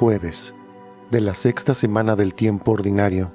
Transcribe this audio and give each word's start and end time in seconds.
Jueves 0.00 0.54
de 1.10 1.20
la 1.20 1.34
sexta 1.34 1.74
semana 1.74 2.16
del 2.16 2.32
tiempo 2.32 2.70
ordinario. 2.70 3.30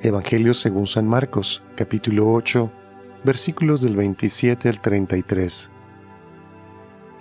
Evangelio 0.00 0.54
según 0.54 0.86
San 0.86 1.08
Marcos, 1.08 1.64
capítulo 1.74 2.32
8, 2.32 2.70
versículos 3.24 3.80
del 3.80 3.96
27 3.96 4.68
al 4.68 4.80
33. 4.80 5.72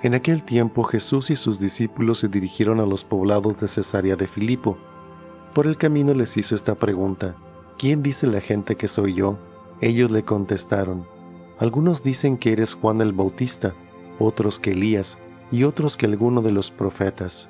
En 0.04 0.14
aquel 0.14 0.44
tiempo 0.44 0.84
Jesús 0.84 1.32
y 1.32 1.36
sus 1.36 1.60
discípulos 1.60 2.20
se 2.20 2.28
dirigieron 2.28 2.80
a 2.80 2.86
los 2.86 3.04
poblados 3.04 3.58
de 3.58 3.68
Cesarea 3.68 4.18
de 4.18 4.28
Filipo. 4.28 4.78
Por 5.56 5.66
el 5.66 5.78
camino 5.78 6.14
les 6.14 6.38
hizo 6.38 6.54
esta 6.54 6.76
pregunta, 6.76 7.36
¿quién 7.80 8.04
dice 8.04 8.28
la 8.28 8.40
gente 8.40 8.76
que 8.76 8.88
soy 8.88 9.16
yo? 9.16 9.40
Ellos 9.82 10.12
le 10.12 10.24
contestaron, 10.24 11.08
algunos 11.58 12.04
dicen 12.04 12.38
que 12.38 12.52
eres 12.52 12.76
Juan 12.76 13.02
el 13.02 13.14
Bautista, 13.14 13.74
otros 14.20 14.60
que 14.60 14.74
Elías, 14.74 15.18
y 15.52 15.64
otros 15.64 15.98
que 15.98 16.06
alguno 16.06 16.44
de 16.44 16.52
los 16.52 16.70
profetas. 16.70 17.50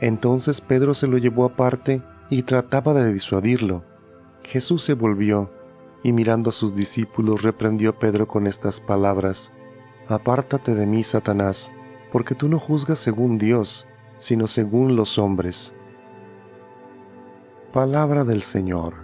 Entonces 0.00 0.60
Pedro 0.60 0.94
se 0.94 1.06
lo 1.06 1.18
llevó 1.18 1.44
aparte 1.44 2.02
y 2.30 2.42
trataba 2.42 2.94
de 2.94 3.12
disuadirlo. 3.12 3.84
Jesús 4.42 4.82
se 4.82 4.94
volvió 4.94 5.50
y 6.02 6.12
mirando 6.12 6.50
a 6.50 6.52
sus 6.52 6.74
discípulos 6.74 7.42
reprendió 7.42 7.90
a 7.90 7.98
Pedro 7.98 8.28
con 8.28 8.46
estas 8.46 8.80
palabras, 8.80 9.52
Apártate 10.06 10.74
de 10.74 10.86
mí, 10.86 11.02
Satanás, 11.02 11.72
porque 12.12 12.34
tú 12.34 12.48
no 12.48 12.58
juzgas 12.58 12.98
según 12.98 13.38
Dios, 13.38 13.86
sino 14.18 14.46
según 14.46 14.96
los 14.96 15.18
hombres. 15.18 15.74
Palabra 17.72 18.24
del 18.24 18.42
Señor. 18.42 19.03